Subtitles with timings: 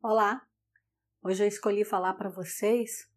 [0.00, 0.46] Olá!
[1.24, 3.10] Hoje eu escolhi falar para vocês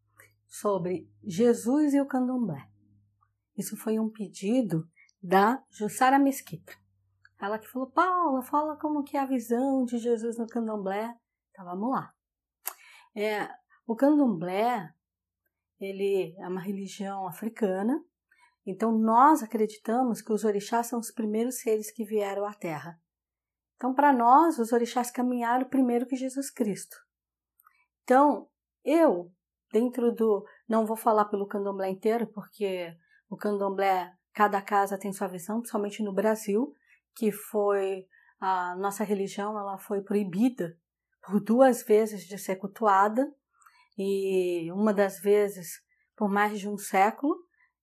[0.48, 2.68] sobre Jesus e o candomblé.
[3.56, 4.90] Isso foi um pedido
[5.22, 6.74] da Jussara Mesquita.
[7.40, 11.16] Ela que falou, Paula, fala como que é a visão de Jesus no candomblé.
[11.52, 12.12] Então vamos lá.
[13.16, 13.48] É,
[13.86, 14.92] o candomblé,
[15.80, 18.04] ele é uma religião africana,
[18.66, 23.00] então nós acreditamos que os orixás são os primeiros seres que vieram à Terra.
[23.82, 26.96] Então, para nós, os orixás caminharam primeiro que Jesus Cristo.
[28.04, 28.48] Então,
[28.86, 29.34] eu,
[29.74, 30.46] dentro do.
[30.70, 32.96] Não vou falar pelo candomblé inteiro, porque
[33.28, 36.76] o candomblé, cada casa tem sua visão, principalmente no Brasil,
[37.16, 38.06] que foi.
[38.40, 40.78] A nossa religião ela foi proibida
[41.26, 43.34] por duas vezes de ser cultuada,
[43.98, 45.82] e uma das vezes
[46.16, 47.36] por mais de um século.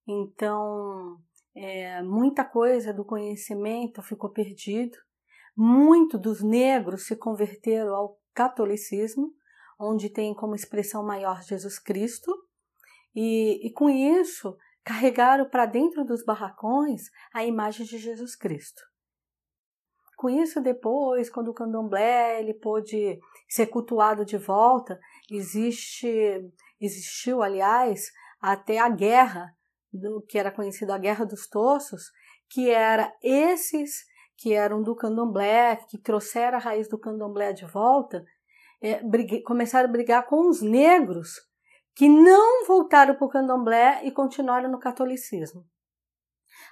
[0.07, 1.17] Então,
[1.53, 4.97] é, muita coisa do conhecimento ficou perdido
[5.55, 9.33] muito dos negros se converteram ao catolicismo,
[9.79, 12.31] onde tem como expressão maior Jesus Cristo,
[13.15, 18.81] e, e com isso carregaram para dentro dos barracões a imagem de Jesus Cristo.
[20.17, 24.99] Com isso, depois, quando o candomblé ele pôde ser cultuado de volta,
[25.31, 29.55] existe, existiu, aliás, até a guerra,
[29.91, 32.11] do que era conhecida a Guerra dos Toços,
[32.49, 34.05] que era esses
[34.39, 38.23] que eram do candomblé, que trouxeram a raiz do candomblé de volta,
[38.81, 41.33] é, brigue, começaram a brigar com os negros
[41.93, 45.65] que não voltaram para o candomblé e continuaram no catolicismo.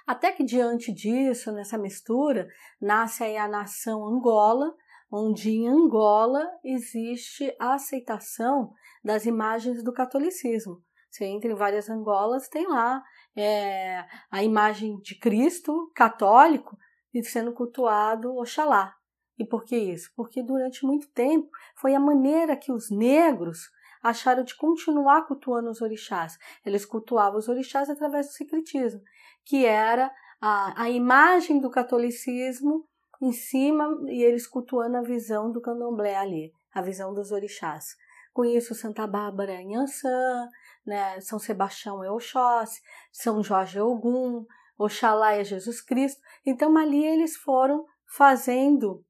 [0.06, 2.48] Até que diante disso, nessa mistura,
[2.80, 4.74] nasce aí a nação Angola,
[5.12, 8.72] onde em Angola existe a aceitação
[9.04, 10.82] das imagens do catolicismo.
[11.10, 13.02] Você entra em várias Angolas, tem lá
[13.36, 16.76] é, a imagem de Cristo católico,
[17.18, 18.94] e sendo cultuado Oxalá.
[19.38, 20.10] E por que isso?
[20.16, 23.70] Porque durante muito tempo foi a maneira que os negros
[24.02, 26.38] acharam de continuar cultuando os orixás.
[26.64, 29.00] Eles cultuavam os orixás através do secretismo,
[29.44, 32.86] que era a, a imagem do catolicismo
[33.20, 37.96] em cima e eles cultuando a visão do candomblé ali, a visão dos orixás.
[38.32, 40.48] Com isso, Santa Bárbara é Nhançã,
[40.86, 42.80] né, São Sebastião é Oxóssi,
[43.12, 44.46] São Jorge é Ogum,
[44.78, 46.20] Oxalá é Jesus Cristo.
[46.46, 49.04] Então ali eles foram fazendo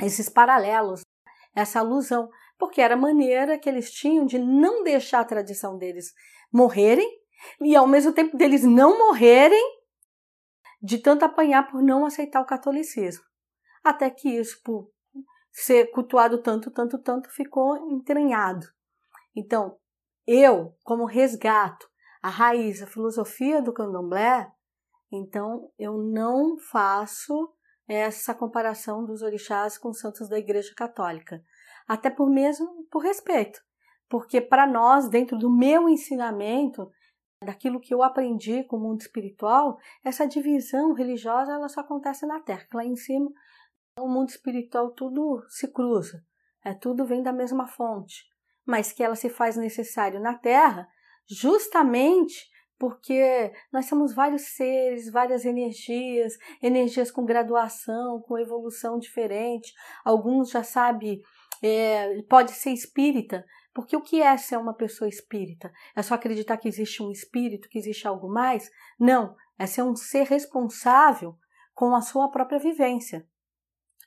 [0.00, 1.02] esses paralelos,
[1.54, 6.12] essa alusão, porque era a maneira que eles tinham de não deixar a tradição deles
[6.52, 7.08] morrerem
[7.60, 9.80] e ao mesmo tempo deles não morrerem
[10.82, 13.24] de tanto apanhar por não aceitar o catolicismo.
[13.82, 14.90] Até que isso, por
[15.52, 18.66] ser cultuado tanto, tanto, tanto, ficou entranhado.
[19.34, 19.78] Então,
[20.26, 21.88] eu, como resgato
[22.22, 24.50] a raiz, a filosofia do candomblé,
[25.10, 27.52] então, eu não faço
[27.88, 31.42] essa comparação dos orixás com os santos da Igreja Católica,
[31.88, 33.60] até por mesmo por respeito,
[34.08, 36.90] porque para nós, dentro do meu ensinamento,
[37.44, 42.40] daquilo que eu aprendi com o mundo espiritual, essa divisão religiosa ela só acontece na
[42.40, 43.30] Terra, lá em cima
[43.98, 46.24] o mundo espiritual tudo se cruza,
[46.64, 48.24] é tudo vem da mesma fonte,
[48.64, 50.88] mas que ela se faz necessário na Terra
[51.26, 52.49] justamente
[52.80, 59.74] porque nós somos vários seres, várias energias, energias com graduação, com evolução diferente.
[60.02, 61.20] Alguns já sabem,
[61.62, 65.70] é, pode ser espírita, porque o que é ser uma pessoa espírita?
[65.94, 68.70] É só acreditar que existe um espírito, que existe algo mais?
[68.98, 71.36] Não, é ser um ser responsável
[71.74, 73.28] com a sua própria vivência.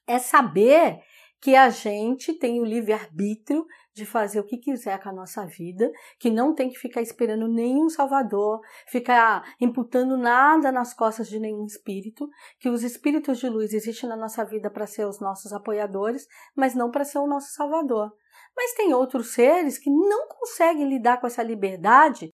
[0.08, 1.00] É saber
[1.40, 5.92] que a gente tem o livre-arbítrio de fazer o que quiser com a nossa vida,
[6.20, 11.66] que não tem que ficar esperando nenhum salvador, ficar imputando nada nas costas de nenhum
[11.66, 12.28] espírito,
[12.60, 16.74] que os espíritos de luz existem na nossa vida para ser os nossos apoiadores, mas
[16.74, 18.12] não para ser o nosso salvador.
[18.56, 22.30] Mas tem outros seres que não conseguem lidar com essa liberdade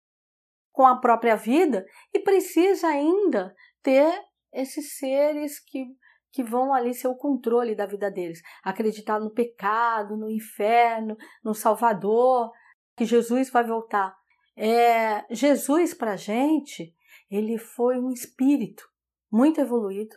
[0.73, 4.13] com a própria vida e precisa ainda ter
[4.53, 5.87] esses seres que
[6.33, 11.55] que vão ali ser o controle da vida deles, acreditar no pecado, no inferno, no
[11.55, 12.51] Salvador,
[12.97, 14.17] que Jesus vai voltar.
[14.57, 16.95] É, Jesus para a gente,
[17.31, 18.89] ele foi um espírito
[19.31, 20.17] muito evoluído,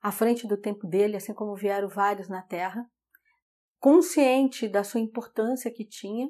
[0.00, 2.84] à frente do tempo dele, assim como vieram vários na Terra,
[3.78, 6.28] consciente da sua importância que tinha,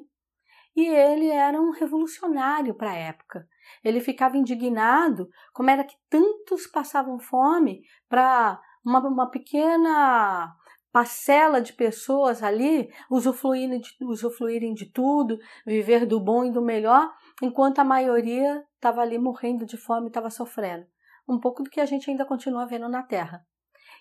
[0.75, 3.47] e ele era um revolucionário para a época.
[3.83, 10.55] Ele ficava indignado como era que tantos passavam fome para uma, uma pequena
[10.91, 17.11] parcela de pessoas ali usufruírem de, usufruírem de tudo, viver do bom e do melhor,
[17.41, 20.85] enquanto a maioria estava ali morrendo de fome, estava sofrendo.
[21.27, 23.43] Um pouco do que a gente ainda continua vendo na Terra.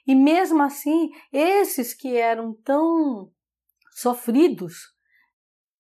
[0.07, 3.33] E mesmo assim, esses que eram tão
[3.93, 4.75] sofridos,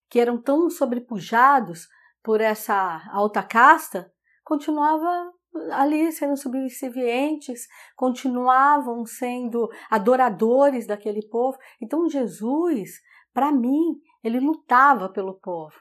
[0.09, 1.89] que eram tão sobrepujados
[2.23, 4.11] por essa alta casta,
[4.45, 5.33] continuava
[5.73, 7.67] ali sendo subservientes,
[7.97, 11.59] continuavam sendo adoradores daquele povo.
[11.81, 13.01] Então Jesus,
[13.33, 15.75] para mim, ele lutava pelo povo.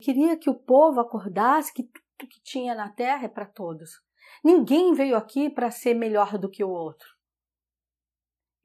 [0.00, 3.90] Queria que o povo acordasse que tudo que tinha na terra é para todos.
[4.44, 7.17] Ninguém veio aqui para ser melhor do que o outro.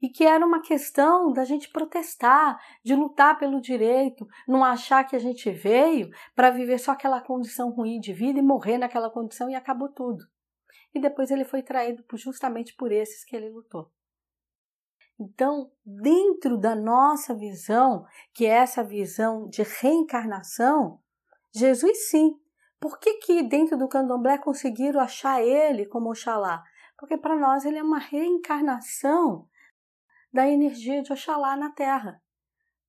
[0.04, 5.16] E que era uma questão da gente protestar, de lutar pelo direito, não achar que
[5.16, 9.48] a gente veio para viver só aquela condição ruim de vida e morrer naquela condição
[9.48, 10.22] e acabou tudo.
[10.94, 13.90] E depois ele foi traído justamente por esses que ele lutou.
[15.18, 18.04] Então, dentro da nossa visão,
[18.34, 21.00] que é essa visão de reencarnação,
[21.50, 22.38] Jesus sim.
[22.78, 26.62] Por que, que dentro do candomblé conseguiram achar ele como Oxalá?
[26.98, 29.48] Porque para nós ele é uma reencarnação
[30.34, 32.20] da energia de Oxalá na Terra.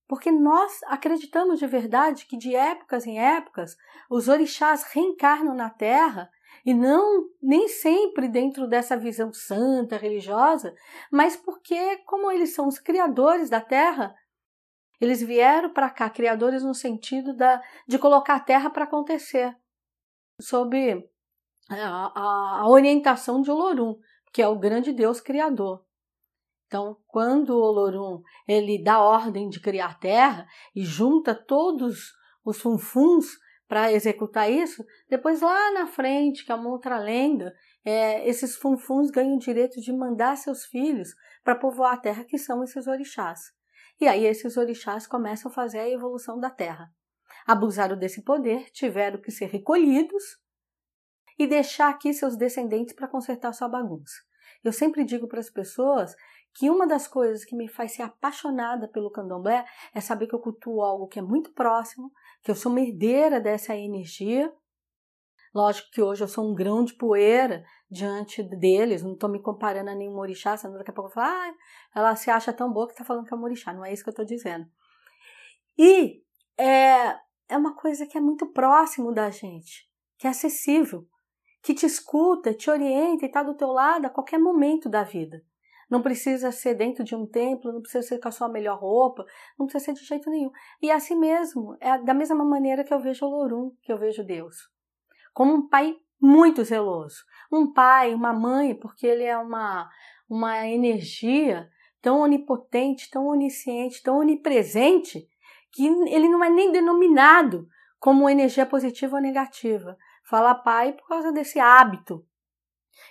[0.08, 3.78] Porque nós acreditamos de verdade que de épocas em épocas
[4.10, 6.30] os orixás reencarnam na Terra
[6.66, 10.74] e não nem sempre dentro dessa visão santa, religiosa,
[11.12, 14.16] mas porque, como eles são os criadores da Terra,
[15.00, 19.56] eles vieram para cá, criadores no sentido da, de colocar a Terra para acontecer,
[20.42, 21.08] sob
[21.70, 24.00] a, a, a orientação de Olorum,
[24.34, 25.85] que é o grande Deus criador.
[26.68, 32.14] Então, quando o Olorum ele dá ordem de criar terra e junta todos
[32.44, 37.54] os funfuns para executar isso, depois lá na frente, que é uma outra lenda,
[37.84, 41.10] é, esses funfuns ganham o direito de mandar seus filhos
[41.44, 43.54] para povoar a terra, que são esses orixás.
[44.00, 46.92] E aí esses orixás começam a fazer a evolução da terra.
[47.46, 50.24] Abusaram desse poder, tiveram que ser recolhidos
[51.38, 54.16] e deixar aqui seus descendentes para consertar sua bagunça.
[54.64, 56.16] Eu sempre digo para as pessoas
[56.56, 60.40] que uma das coisas que me faz ser apaixonada pelo candomblé é saber que eu
[60.40, 62.10] cultuo algo que é muito próximo,
[62.42, 64.52] que eu sou uma herdeira dessa energia.
[65.54, 69.90] Lógico que hoje eu sou um grão de poeira diante deles, não estou me comparando
[69.90, 71.54] a nenhum orixá, senão daqui a pouco eu falo, ah,
[71.94, 74.04] ela se acha tão boa que está falando que é um orixá, não é isso
[74.04, 74.66] que eu estou dizendo.
[75.78, 76.24] E
[76.58, 77.18] é,
[77.50, 81.06] é uma coisa que é muito próximo da gente, que é acessível,
[81.62, 85.44] que te escuta, te orienta e está do teu lado a qualquer momento da vida.
[85.90, 89.26] Não precisa ser dentro de um templo, não precisa ser com a sua melhor roupa,
[89.58, 90.52] não precisa ser de jeito nenhum.
[90.82, 94.24] E assim mesmo, é da mesma maneira que eu vejo o Lorum, que eu vejo
[94.24, 94.56] Deus.
[95.34, 97.24] Como um pai muito zeloso.
[97.52, 99.90] Um pai, uma mãe, porque ele é uma,
[100.30, 101.70] uma energia
[102.02, 105.28] tão onipotente, tão onisciente, tão onipresente,
[105.72, 107.68] que ele não é nem denominado
[108.00, 109.98] como energia positiva ou negativa.
[110.24, 112.26] Fala pai por causa desse hábito,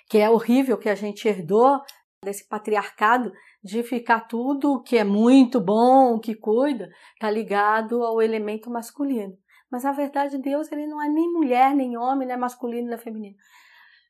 [0.08, 1.80] que é horrível que a gente herdou
[2.24, 3.32] desse patriarcado
[3.62, 6.88] de ficar tudo que é muito bom, que cuida,
[7.20, 9.36] tá ligado ao elemento masculino.
[9.70, 13.36] Mas a verdade Deus ele não é nem mulher, nem homem, nem masculino, nem feminino.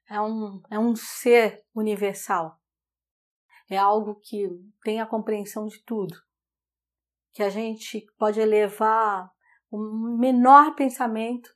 [0.09, 2.59] É um, é um ser universal.
[3.71, 4.49] É algo que
[4.83, 6.15] tem a compreensão de tudo.
[7.33, 9.31] Que a gente pode elevar
[9.71, 9.79] o
[10.19, 11.51] menor pensamento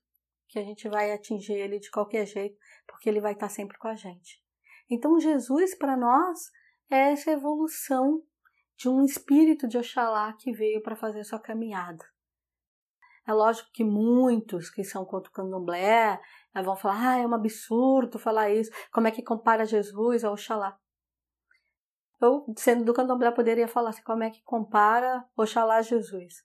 [0.49, 3.87] que a gente vai atingir ele de qualquer jeito, porque ele vai estar sempre com
[3.87, 4.43] a gente.
[4.91, 6.51] Então, Jesus para nós
[6.91, 8.23] é essa evolução
[8.77, 12.05] de um espírito de Oxalá que veio para fazer sua caminhada.
[13.27, 16.19] É lógico que muitos que são contra o candomblé
[16.65, 20.79] vão falar: ah, é um absurdo falar isso, como é que compara Jesus a Oxalá?
[22.21, 26.43] Eu, sendo do candomblé, poderia falar assim: como é que compara Oxalá a Jesus?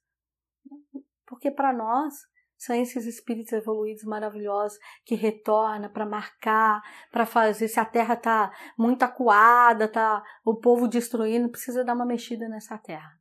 [1.26, 2.14] Porque para nós,
[2.64, 7.68] são esses espíritos evoluídos maravilhosos que retornam para marcar, para fazer.
[7.68, 12.78] Se a terra está muito acuada, tá o povo destruindo, precisa dar uma mexida nessa
[12.78, 13.12] terra.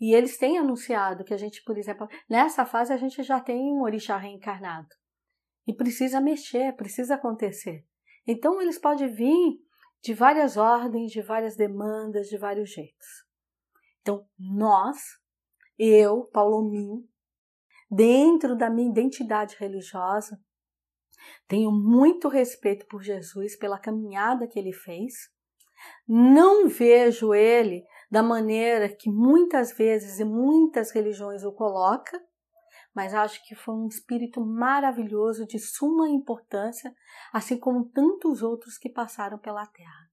[0.00, 3.60] E eles têm anunciado que a gente, por exemplo, nessa fase a gente já tem
[3.60, 4.88] um orixá reencarnado.
[5.66, 7.84] E precisa mexer, precisa acontecer.
[8.26, 9.60] Então eles podem vir
[10.02, 13.06] de várias ordens, de várias demandas, de vários jeitos.
[14.00, 14.98] Então nós,
[15.78, 17.06] eu, Paulo Min,
[17.90, 20.38] dentro da minha identidade religiosa.
[21.48, 25.14] Tenho muito respeito por Jesus, pela caminhada que ele fez.
[26.06, 32.20] Não vejo ele da maneira que muitas vezes e muitas religiões o coloca,
[32.94, 36.94] mas acho que foi um espírito maravilhoso de suma importância,
[37.32, 40.10] assim como tantos outros que passaram pela terra.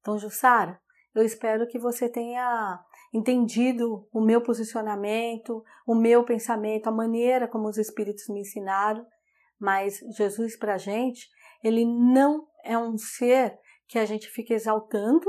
[0.00, 0.80] Então, Jussara,
[1.18, 2.80] eu espero que você tenha
[3.12, 9.04] entendido o meu posicionamento, o meu pensamento, a maneira como os Espíritos me ensinaram,
[9.58, 11.28] mas Jesus para a gente,
[11.64, 13.58] ele não é um ser
[13.88, 15.26] que a gente fica exaltando,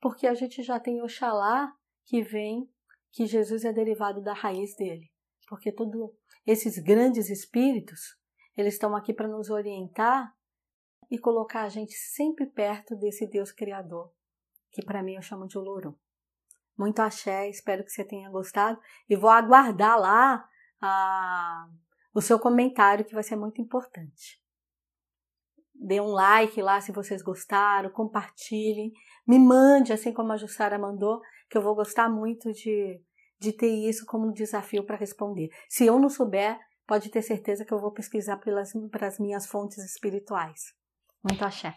[0.00, 1.70] porque a gente já tem Oxalá
[2.06, 2.66] que vem,
[3.10, 5.10] que Jesus é derivado da raiz dele.
[5.46, 6.10] porque todos
[6.46, 8.00] esses grandes espíritos,
[8.56, 10.32] eles estão aqui para nos orientar
[11.10, 14.10] e colocar a gente sempre perto desse Deus Criador,
[14.72, 15.94] que para mim eu chamo de Olorum.
[16.76, 20.48] Muito axé, espero que você tenha gostado e vou aguardar lá
[20.80, 21.68] a,
[22.14, 24.42] o seu comentário que vai ser muito importante.
[25.74, 28.92] Dê um like lá se vocês gostaram, compartilhem,
[29.26, 33.00] me mande assim como a Jussara mandou, que eu vou gostar muito de,
[33.38, 35.50] de ter isso como desafio para responder.
[35.68, 39.78] Se eu não souber, pode ter certeza que eu vou pesquisar pelas, pelas minhas fontes
[39.78, 40.74] espirituais.
[41.22, 41.74] Muito axé.